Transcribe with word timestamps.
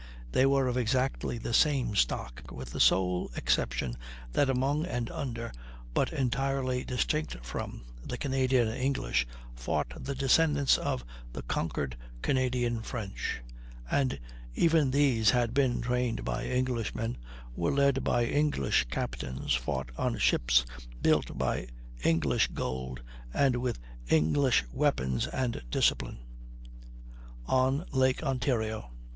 They 0.31 0.47
were 0.47 0.67
of 0.67 0.77
exactly 0.77 1.37
the 1.37 1.53
same 1.53 1.95
stock, 1.95 2.49
with 2.51 2.71
the 2.71 2.79
sole 2.79 3.29
exception 3.35 3.97
that 4.31 4.49
among 4.49 4.83
and 4.87 5.11
under, 5.11 5.53
but 5.93 6.11
entirely 6.11 6.83
distinct 6.83 7.37
from, 7.45 7.83
the 8.03 8.17
Canadian 8.17 8.67
English, 8.69 9.27
fought 9.53 9.93
the 10.03 10.15
descendants 10.15 10.79
of 10.79 11.05
the 11.33 11.43
conquered 11.43 11.95
Canadian 12.23 12.81
French; 12.81 13.43
and 13.91 14.19
even 14.55 14.89
these 14.89 15.29
had 15.29 15.53
been 15.53 15.81
trained 15.83 16.25
by 16.25 16.45
Englishmen, 16.47 17.15
were 17.55 17.69
led 17.71 18.03
by 18.03 18.25
English 18.25 18.85
captains, 18.85 19.53
fought 19.53 19.91
on 19.99 20.17
ships 20.17 20.65
built 21.03 21.37
by 21.37 21.67
English 22.03 22.47
gold, 22.47 23.03
and 23.35 23.57
with 23.57 23.77
English 24.07 24.63
weapons 24.73 25.27
and 25.27 25.61
discipline. 25.69 26.17
On 27.45 27.85
Lake 27.91 28.23
Ontario. 28.23 28.89